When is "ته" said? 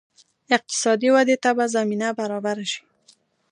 1.43-1.49